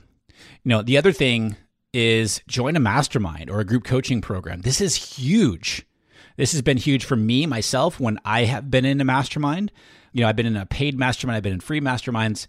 know, 0.65 0.83
the 0.83 0.99
other 0.99 1.13
thing 1.13 1.57
is 1.93 2.43
join 2.49 2.77
a 2.77 2.81
mastermind 2.81 3.49
or 3.49 3.61
a 3.61 3.65
group 3.65 3.85
coaching 3.85 4.21
program. 4.21 4.63
This 4.63 4.81
is 4.81 4.97
huge. 4.97 5.87
This 6.37 6.53
has 6.53 6.63
been 6.63 6.77
huge 6.77 7.05
for 7.05 7.17
me 7.17 7.47
myself 7.47 8.01
when 8.01 8.19
I 8.25 8.45
have 8.45 8.71
been 8.71 8.85
in 8.85 9.01
a 9.01 9.05
mastermind. 9.05 9.71
You 10.13 10.23
know, 10.23 10.29
I've 10.29 10.37
been 10.37 10.47
in 10.47 10.57
a 10.57 10.67
paid 10.67 10.99
mastermind, 10.99 11.37
I've 11.37 11.43
been 11.43 11.53
in 11.53 11.61
free 11.61 11.81
masterminds 11.81 12.47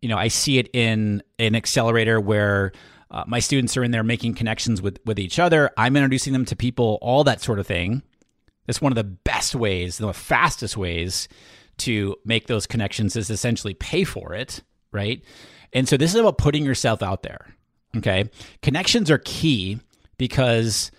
you 0.00 0.08
know, 0.08 0.16
I 0.16 0.28
see 0.28 0.58
it 0.58 0.68
in 0.72 1.22
an 1.38 1.54
accelerator 1.54 2.20
where 2.20 2.72
uh, 3.10 3.24
my 3.26 3.40
students 3.40 3.76
are 3.76 3.82
in 3.82 3.90
there 3.90 4.02
making 4.02 4.34
connections 4.34 4.80
with 4.82 4.98
with 5.04 5.18
each 5.18 5.38
other. 5.38 5.70
I'm 5.76 5.96
introducing 5.96 6.32
them 6.32 6.44
to 6.46 6.56
people, 6.56 6.98
all 7.00 7.24
that 7.24 7.40
sort 7.40 7.58
of 7.58 7.66
thing. 7.66 8.02
That's 8.66 8.82
one 8.82 8.92
of 8.92 8.96
the 8.96 9.04
best 9.04 9.54
ways, 9.54 9.98
the 9.98 10.12
fastest 10.12 10.76
ways 10.76 11.28
to 11.78 12.16
make 12.24 12.46
those 12.46 12.66
connections 12.66 13.16
is 13.16 13.30
essentially 13.30 13.74
pay 13.74 14.04
for 14.04 14.34
it, 14.34 14.62
right? 14.92 15.22
And 15.72 15.88
so 15.88 15.96
this 15.96 16.14
is 16.14 16.20
about 16.20 16.38
putting 16.38 16.64
yourself 16.64 17.02
out 17.02 17.22
there. 17.22 17.54
Okay, 17.96 18.30
connections 18.62 19.10
are 19.10 19.18
key 19.18 19.80
because 20.18 20.90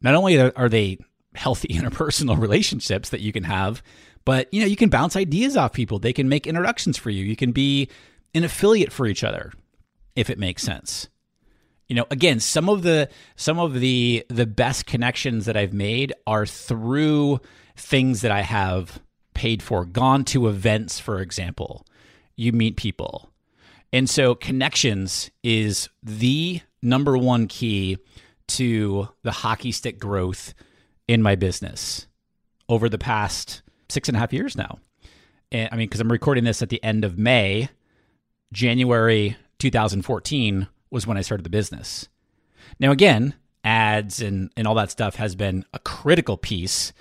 not 0.00 0.14
only 0.14 0.38
are 0.40 0.68
they 0.68 0.98
healthy 1.34 1.68
interpersonal 1.70 2.38
relationships 2.38 3.10
that 3.10 3.20
you 3.20 3.32
can 3.32 3.44
have, 3.44 3.82
but 4.24 4.52
you 4.52 4.60
know 4.60 4.66
you 4.66 4.76
can 4.76 4.88
bounce 4.88 5.16
ideas 5.16 5.56
off 5.56 5.72
people. 5.72 5.98
They 5.98 6.12
can 6.12 6.28
make 6.28 6.46
introductions 6.46 6.98
for 6.98 7.10
you. 7.10 7.24
You 7.24 7.36
can 7.36 7.52
be 7.52 7.88
an 8.34 8.44
affiliate 8.44 8.92
for 8.92 9.06
each 9.06 9.24
other, 9.24 9.52
if 10.16 10.30
it 10.30 10.38
makes 10.38 10.62
sense. 10.62 11.08
You 11.88 11.96
know, 11.96 12.06
again, 12.10 12.40
some 12.40 12.68
of 12.68 12.82
the 12.82 13.08
some 13.36 13.58
of 13.58 13.74
the 13.74 14.24
the 14.28 14.46
best 14.46 14.86
connections 14.86 15.44
that 15.46 15.56
I've 15.56 15.74
made 15.74 16.12
are 16.26 16.46
through 16.46 17.40
things 17.76 18.22
that 18.22 18.32
I 18.32 18.42
have 18.42 19.00
paid 19.42 19.60
for, 19.60 19.84
gone 19.84 20.22
to 20.22 20.46
events, 20.46 21.00
for 21.00 21.20
example. 21.20 21.84
You 22.36 22.52
meet 22.52 22.76
people. 22.76 23.32
And 23.92 24.08
so 24.08 24.36
connections 24.36 25.32
is 25.42 25.88
the 26.00 26.60
number 26.80 27.18
one 27.18 27.48
key 27.48 27.98
to 28.46 29.08
the 29.24 29.32
hockey 29.32 29.72
stick 29.72 29.98
growth 29.98 30.54
in 31.08 31.22
my 31.22 31.34
business 31.34 32.06
over 32.68 32.88
the 32.88 32.98
past 32.98 33.62
six 33.88 34.08
and 34.08 34.16
a 34.16 34.20
half 34.20 34.32
years 34.32 34.56
now. 34.56 34.78
And 35.50 35.68
I 35.72 35.76
mean, 35.76 35.88
because 35.88 36.00
I'm 36.00 36.12
recording 36.12 36.44
this 36.44 36.62
at 36.62 36.68
the 36.68 36.82
end 36.84 37.04
of 37.04 37.18
May, 37.18 37.68
January 38.52 39.36
2014 39.58 40.68
was 40.92 41.04
when 41.04 41.16
I 41.16 41.22
started 41.22 41.42
the 41.42 41.50
business. 41.50 42.08
Now, 42.78 42.92
again, 42.92 43.34
ads 43.64 44.22
and, 44.22 44.52
and 44.56 44.68
all 44.68 44.76
that 44.76 44.92
stuff 44.92 45.16
has 45.16 45.34
been 45.34 45.64
a 45.74 45.80
critical 45.80 46.36
piece 46.36 46.92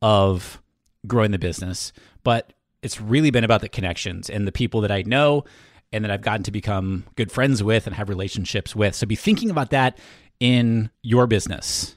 of 0.00 0.61
growing 1.06 1.30
the 1.30 1.38
business, 1.38 1.92
but 2.22 2.52
it's 2.82 3.00
really 3.00 3.30
been 3.30 3.44
about 3.44 3.60
the 3.60 3.68
connections 3.68 4.28
and 4.28 4.46
the 4.46 4.52
people 4.52 4.80
that 4.80 4.90
I 4.90 5.02
know 5.02 5.44
and 5.92 6.04
that 6.04 6.10
I've 6.10 6.22
gotten 6.22 6.42
to 6.44 6.50
become 6.50 7.04
good 7.16 7.30
friends 7.30 7.62
with 7.62 7.86
and 7.86 7.94
have 7.94 8.08
relationships 8.08 8.74
with. 8.74 8.94
So 8.94 9.06
be 9.06 9.14
thinking 9.14 9.50
about 9.50 9.70
that 9.70 9.98
in 10.40 10.90
your 11.02 11.26
business, 11.26 11.96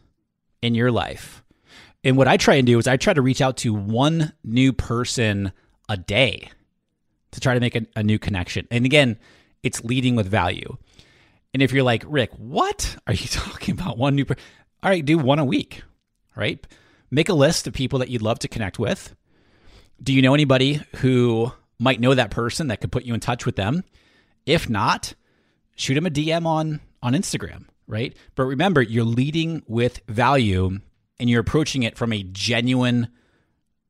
in 0.62 0.75
your 0.75 0.91
life. 0.91 1.43
And 2.03 2.17
what 2.17 2.27
I 2.27 2.38
try 2.38 2.55
and 2.55 2.67
do 2.67 2.77
is 2.77 2.88
I 2.88 2.97
try 2.97 3.13
to 3.13 3.21
reach 3.21 3.41
out 3.41 3.57
to 3.57 3.74
one 3.74 4.33
new 4.43 4.74
person 4.74 5.51
a 5.89 5.97
day 5.97 6.50
to 7.31 7.39
try 7.39 7.53
to 7.53 7.59
make 7.59 7.75
a, 7.75 7.85
a 7.95 8.03
new 8.03 8.19
connection. 8.19 8.67
And 8.69 8.85
again, 8.85 9.17
it's 9.63 9.83
leading 9.83 10.15
with 10.15 10.27
value. 10.27 10.77
And 11.53 11.63
if 11.63 11.71
you're 11.71 11.83
like, 11.83 12.03
Rick, 12.05 12.31
what 12.38 12.95
are 13.07 13.13
you 13.13 13.27
talking 13.29 13.74
about? 13.74 13.97
One 13.97 14.15
new, 14.15 14.25
per-? 14.25 14.35
all 14.83 14.89
right, 14.89 15.03
do 15.03 15.17
one 15.17 15.39
a 15.39 15.45
week, 15.45 15.81
right? 16.35 16.65
Make 17.12 17.29
a 17.29 17.33
list 17.33 17.67
of 17.67 17.74
people 17.74 18.00
that 18.00 18.09
you'd 18.09 18.21
love 18.21 18.39
to 18.39 18.47
connect 18.47 18.79
with. 18.79 19.15
Do 20.01 20.13
you 20.13 20.21
know 20.21 20.33
anybody 20.33 20.81
who 20.97 21.51
might 21.79 22.00
know 22.00 22.13
that 22.13 22.31
person 22.31 22.67
that 22.67 22.81
could 22.81 22.91
put 22.91 23.05
you 23.05 23.13
in 23.13 23.19
touch 23.19 23.45
with 23.45 23.55
them? 23.55 23.83
If 24.45 24.69
not, 24.69 25.13
shoot 25.75 25.95
them 25.95 26.05
a 26.05 26.09
DM 26.09 26.45
on 26.45 26.81
on 27.01 27.13
Instagram, 27.13 27.65
right? 27.88 28.15
But 28.35 28.45
remember, 28.45 28.81
you're 28.81 29.05
leading 29.05 29.63
with 29.67 30.01
value 30.07 30.79
and 31.19 31.29
you're 31.29 31.41
approaching 31.41 31.83
it 31.83 31.97
from 31.97 32.12
a 32.12 32.24
genuine 32.24 33.09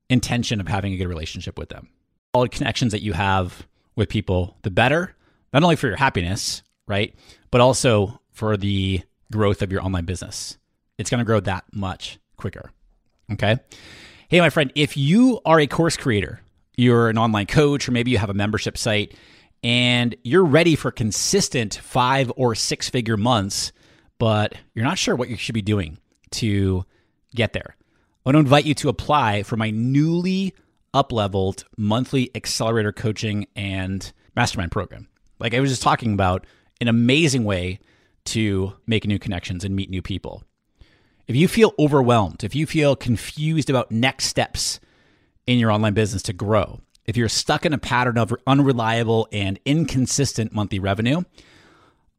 intention 0.10 0.60
of 0.60 0.68
having 0.68 0.94
a 0.94 0.98
good 0.98 1.08
relationship 1.08 1.58
with 1.58 1.70
them 1.70 1.90
solid 2.36 2.52
connections 2.52 2.92
that 2.92 3.02
you 3.02 3.14
have 3.14 3.66
with 3.96 4.10
people, 4.10 4.58
the 4.64 4.70
better, 4.70 5.16
not 5.54 5.64
only 5.64 5.78
for 5.78 5.88
your 5.88 5.96
happiness, 5.96 6.64
right? 6.86 7.16
But 7.50 7.62
also 7.62 8.20
for 8.34 8.58
the 8.58 9.04
growth 9.32 9.62
of 9.62 9.72
your 9.72 9.82
online 9.82 10.04
business. 10.04 10.58
It's 10.98 11.10
going 11.10 11.20
to 11.20 11.26
grow 11.26 11.40
that 11.40 11.64
much 11.72 12.20
quicker. 12.36 12.74
Okay. 13.32 13.58
Hey, 14.30 14.40
my 14.40 14.50
friend, 14.50 14.72
if 14.76 14.98
you 14.98 15.40
are 15.46 15.60
a 15.60 15.68
course 15.68 15.98
creator, 15.98 16.42
you're 16.78 17.10
an 17.10 17.18
online 17.18 17.46
coach, 17.46 17.88
or 17.88 17.92
maybe 17.92 18.12
you 18.12 18.18
have 18.18 18.30
a 18.30 18.34
membership 18.34 18.78
site 18.78 19.16
and 19.64 20.16
you're 20.24 20.46
ready 20.46 20.76
for 20.76 20.92
consistent 20.92 21.76
five 21.76 22.32
or 22.36 22.54
six 22.54 22.90
figure 22.90 23.18
months, 23.18 23.72
but 24.20 24.54
you're 24.74 24.86
not 24.86 24.98
sure 24.98 25.16
what 25.16 25.30
you 25.30 25.38
should 25.38 25.56
be 25.56 25.62
doing 25.62 25.98
to 26.32 26.86
get 27.34 27.54
there, 27.54 27.76
I 28.26 28.30
want 28.30 28.36
to 28.36 28.40
invite 28.40 28.66
you 28.66 28.74
to 28.76 28.90
apply 28.90 29.44
for 29.44 29.58
my 29.58 29.70
newly 29.70 30.54
up-leveled 30.94 31.66
monthly 31.78 32.32
accelerator 32.36 32.92
coaching 32.92 33.48
and 33.56 34.12
mastermind 34.36 34.72
program. 34.72 35.08
Like 35.40 35.54
I 35.54 35.60
was 35.60 35.70
just 35.70 35.82
talking 35.82 36.14
about, 36.14 36.46
an 36.82 36.88
amazing 36.88 37.44
way 37.46 37.80
to 38.26 38.74
make 38.86 39.06
new 39.06 39.20
connections 39.20 39.64
and 39.64 39.76
meet 39.76 39.90
new 39.90 40.02
people. 40.02 40.44
If 41.28 41.36
you 41.36 41.48
feel 41.48 41.74
overwhelmed, 41.80 42.44
if 42.44 42.54
you 42.54 42.68
feel 42.68 42.96
confused 42.96 43.70
about 43.70 43.92
next 43.92 44.26
steps 44.26 44.80
in 45.48 45.58
your 45.58 45.72
online 45.72 45.96
business 45.96 46.22
to 46.24 46.34
grow, 46.34 46.82
if 47.06 47.18
you're 47.18 47.30
stuck 47.30 47.66
in 47.66 47.74
a 47.74 47.80
pattern 47.80 48.18
of 48.18 48.34
unreliable 48.46 49.28
and 49.32 49.60
inconsistent 49.66 50.54
monthly 50.54 50.78
revenue, 50.78 51.24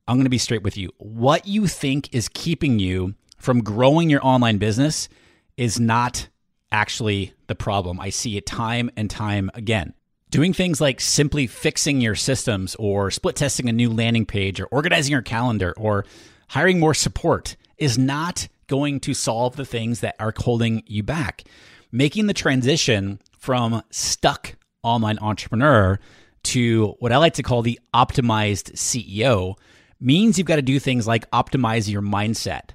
I'm 0.09 0.17
going 0.17 0.25
to 0.25 0.31
be 0.31 0.39
straight 0.39 0.65
with 0.65 0.77
you. 0.77 0.91
What 0.99 1.47
you 1.47 1.69
think 1.69 2.13
is 2.13 2.29
keeping 2.29 2.81
you 2.81 3.15
from 3.39 3.63
growing 3.63 4.11
your 4.11 4.25
online 4.27 4.59
business 4.59 5.09
is 5.57 5.79
not 5.79 6.29
actually 6.73 7.33
the 7.47 7.55
problem. 7.55 8.01
I 8.01 8.11
see 8.11 8.37
it 8.37 8.45
time 8.45 8.91
and 8.97 9.09
time 9.09 9.51
again. 9.55 9.95
Doing 10.31 10.53
things 10.53 10.81
like 10.81 11.01
simply 11.01 11.47
fixing 11.47 12.01
your 12.01 12.17
systems 12.17 12.75
or 12.77 13.13
split 13.13 13.37
testing 13.37 13.69
a 13.69 13.73
new 13.73 13.91
landing 13.91 14.27
page 14.27 14.61
or 14.61 14.67
organizing 14.67 15.13
your 15.13 15.23
calendar 15.23 15.73
or 15.77 16.05
hiring 16.49 16.81
more 16.81 16.95
support 16.95 17.57
is 17.79 17.97
not 17.97 18.49
going 18.67 19.01
to 19.01 19.15
solve 19.15 19.57
the 19.57 19.65
things 19.65 20.01
that 20.01 20.17
are 20.19 20.33
holding 20.37 20.83
you 20.87 21.03
back. 21.03 21.45
Making 21.93 22.27
the 22.27 22.35
transition 22.35 23.21
from 23.39 23.83
stuck 23.91 24.57
online 24.83 25.19
entrepreneur 25.21 25.99
to 26.45 26.95
what 27.01 27.13
I 27.13 27.17
like 27.17 27.35
to 27.35 27.43
call 27.43 27.63
the 27.63 27.79
optimized 27.95 28.73
CEO 28.75 29.57
means 30.01 30.39
you've 30.39 30.47
got 30.47 30.57
to 30.57 30.63
do 30.63 30.79
things 30.79 31.07
like 31.07 31.31
optimize 31.31 31.89
your 31.89 32.03
mindset, 32.03 32.71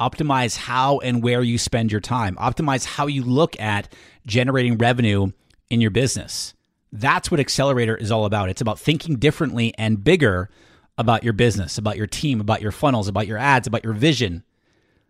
optimize 0.00 0.56
how 0.56 0.98
and 0.98 1.22
where 1.22 1.42
you 1.42 1.56
spend 1.56 1.92
your 1.92 2.00
time, 2.00 2.36
optimize 2.36 2.84
how 2.84 3.06
you 3.06 3.22
look 3.22 3.58
at 3.60 3.92
generating 4.26 4.76
revenue 4.76 5.30
in 5.70 5.80
your 5.80 5.90
business. 5.90 6.54
That's 6.92 7.30
what 7.30 7.40
Accelerator 7.40 7.96
is 7.96 8.10
all 8.10 8.24
about. 8.24 8.50
It's 8.50 8.60
about 8.60 8.78
thinking 8.78 9.16
differently 9.16 9.74
and 9.78 10.04
bigger 10.04 10.48
about 10.96 11.24
your 11.24 11.32
business, 11.32 11.78
about 11.78 11.96
your 11.96 12.06
team, 12.06 12.40
about 12.40 12.62
your 12.62 12.72
funnels, 12.72 13.08
about 13.08 13.26
your 13.26 13.38
ads, 13.38 13.66
about 13.66 13.84
your 13.84 13.94
vision. 13.94 14.44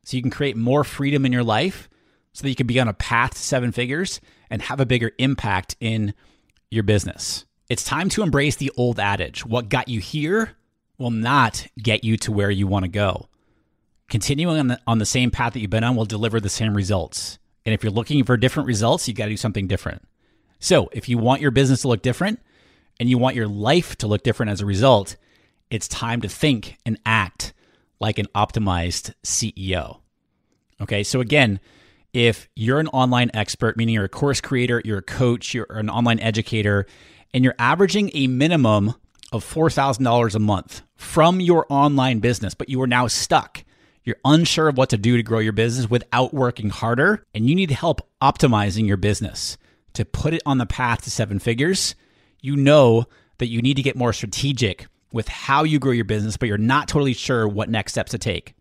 So 0.04 0.16
you 0.16 0.22
can 0.22 0.30
create 0.30 0.56
more 0.56 0.84
freedom 0.84 1.26
in 1.26 1.32
your 1.32 1.44
life 1.44 1.88
so 2.32 2.42
that 2.42 2.48
you 2.48 2.54
can 2.54 2.66
be 2.66 2.80
on 2.80 2.88
a 2.88 2.94
path 2.94 3.32
to 3.32 3.38
seven 3.38 3.72
figures 3.72 4.20
and 4.50 4.62
have 4.62 4.80
a 4.80 4.86
bigger 4.86 5.12
impact 5.18 5.76
in 5.80 6.14
your 6.70 6.82
business. 6.82 7.44
It's 7.68 7.84
time 7.84 8.08
to 8.10 8.22
embrace 8.22 8.56
the 8.56 8.72
old 8.76 9.00
adage 9.00 9.46
what 9.46 9.68
got 9.68 9.88
you 9.88 10.00
here 10.00 10.52
will 10.98 11.10
not 11.10 11.66
get 11.80 12.04
you 12.04 12.16
to 12.18 12.32
where 12.32 12.50
you 12.50 12.66
want 12.66 12.84
to 12.84 12.90
go. 12.90 13.28
Continuing 14.08 14.58
on 14.58 14.68
the, 14.68 14.80
on 14.86 14.98
the 14.98 15.06
same 15.06 15.30
path 15.30 15.54
that 15.54 15.60
you've 15.60 15.70
been 15.70 15.84
on 15.84 15.96
will 15.96 16.04
deliver 16.04 16.38
the 16.38 16.48
same 16.48 16.74
results. 16.74 17.38
And 17.64 17.74
if 17.74 17.82
you're 17.82 17.92
looking 17.92 18.22
for 18.24 18.36
different 18.36 18.66
results, 18.66 19.08
you 19.08 19.14
got 19.14 19.24
to 19.24 19.30
do 19.30 19.36
something 19.36 19.66
different. 19.66 20.02
So, 20.60 20.88
if 20.92 21.08
you 21.08 21.18
want 21.18 21.40
your 21.40 21.50
business 21.50 21.82
to 21.82 21.88
look 21.88 22.02
different 22.02 22.40
and 23.00 23.08
you 23.08 23.18
want 23.18 23.36
your 23.36 23.48
life 23.48 23.96
to 23.96 24.06
look 24.06 24.22
different 24.22 24.50
as 24.52 24.60
a 24.60 24.66
result, 24.66 25.16
it's 25.70 25.88
time 25.88 26.20
to 26.20 26.28
think 26.28 26.76
and 26.84 26.98
act 27.04 27.54
like 28.00 28.18
an 28.18 28.26
optimized 28.34 29.14
CEO. 29.24 30.00
Okay, 30.80 31.02
so 31.02 31.20
again, 31.20 31.60
if 32.12 32.48
you're 32.54 32.80
an 32.80 32.88
online 32.88 33.30
expert, 33.34 33.76
meaning 33.76 33.94
you're 33.94 34.04
a 34.04 34.08
course 34.08 34.40
creator, 34.40 34.80
you're 34.84 34.98
a 34.98 35.02
coach, 35.02 35.54
you're 35.54 35.66
an 35.70 35.90
online 35.90 36.20
educator, 36.20 36.86
and 37.32 37.42
you're 37.42 37.56
averaging 37.58 38.10
a 38.14 38.28
minimum 38.28 38.94
of 39.32 39.44
$4,000 39.44 40.34
a 40.34 40.38
month 40.38 40.82
from 40.94 41.40
your 41.40 41.66
online 41.68 42.20
business, 42.20 42.54
but 42.54 42.68
you 42.68 42.80
are 42.82 42.86
now 42.86 43.08
stuck. 43.08 43.64
You're 44.04 44.16
unsure 44.24 44.68
of 44.68 44.76
what 44.76 44.90
to 44.90 44.98
do 44.98 45.16
to 45.16 45.22
grow 45.22 45.40
your 45.40 45.52
business 45.52 45.90
without 45.90 46.32
working 46.32 46.70
harder, 46.70 47.24
and 47.34 47.48
you 47.48 47.54
need 47.54 47.70
help 47.70 48.08
optimizing 48.22 48.86
your 48.86 48.96
business 48.96 49.56
to 49.94 50.04
put 50.04 50.34
it 50.34 50.42
on 50.46 50.58
the 50.58 50.66
path 50.66 51.02
to 51.02 51.10
seven 51.10 51.38
figures. 51.38 51.94
You 52.40 52.56
know 52.56 53.06
that 53.38 53.48
you 53.48 53.62
need 53.62 53.74
to 53.74 53.82
get 53.82 53.96
more 53.96 54.12
strategic 54.12 54.86
with 55.14 55.28
how 55.28 55.62
you 55.62 55.78
grow 55.78 55.92
your 55.92 56.04
business, 56.04 56.36
but 56.36 56.48
you're 56.48 56.58
not 56.58 56.88
totally 56.88 57.14
sure 57.14 57.46
what 57.46 57.70
next 57.70 57.92
steps 57.92 58.10
to 58.10 58.18
take. 58.18 58.54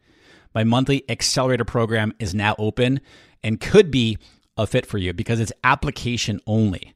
My 0.53 0.63
monthly 0.63 1.03
accelerator 1.09 1.65
program 1.65 2.13
is 2.19 2.35
now 2.35 2.55
open 2.59 3.01
and 3.43 3.59
could 3.59 3.89
be 3.89 4.19
a 4.55 4.67
fit 4.67 4.85
for 4.85 4.99
you 4.99 5.13
because 5.13 5.39
it's 5.39 5.51
application 5.63 6.39
only. 6.45 6.93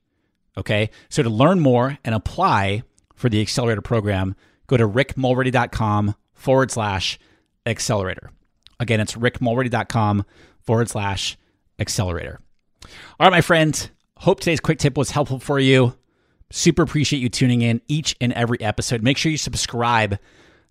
Okay. 0.57 0.91
So 1.09 1.23
to 1.23 1.29
learn 1.29 1.59
more 1.59 1.97
and 2.05 2.13
apply 2.13 2.83
for 3.15 3.29
the 3.29 3.41
accelerator 3.41 3.81
program, 3.81 4.35
go 4.67 4.77
to 4.77 4.87
rickmulready.com 4.87 6.13
forward 6.33 6.69
slash 6.69 7.17
accelerator. 7.65 8.29
Again, 8.79 8.99
it's 8.99 9.15
rickmulready.com 9.15 10.23
forward 10.59 10.89
slash 10.89 11.35
accelerator. 11.79 12.39
All 13.19 13.25
right, 13.25 13.31
my 13.31 13.41
friends. 13.41 13.89
Hope 14.17 14.39
today's 14.39 14.59
quick 14.59 14.77
tip 14.77 14.97
was 14.97 15.11
helpful 15.11 15.39
for 15.39 15.59
you. 15.59 15.95
Super 16.49 16.83
appreciate 16.83 17.19
you 17.19 17.29
tuning 17.29 17.61
in 17.61 17.81
each 17.87 18.15
and 18.21 18.31
every 18.33 18.59
episode. 18.61 19.03
Make 19.03 19.17
sure 19.17 19.31
you 19.31 19.37
subscribe 19.37 20.17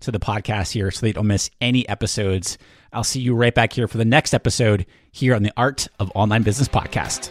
to 0.01 0.11
the 0.11 0.19
podcast 0.19 0.73
here 0.73 0.91
so 0.91 1.01
that 1.01 1.09
you 1.09 1.13
don't 1.15 1.27
miss 1.27 1.51
any 1.61 1.89
episodes. 1.89 2.59
I'll 2.93 3.05
see 3.05 3.21
you 3.21 3.35
right 3.35 3.55
back 3.55 3.73
here 3.73 3.89
for 3.89 3.99
the 3.99 4.05
next 4.05 4.33
episode 4.35 4.87
here 5.13 5.35
on 5.35 5.43
the 5.43 5.53
Art 5.57 5.89
of 5.99 6.11
Online 6.15 6.43
Business 6.43 6.69
podcast. 6.69 7.31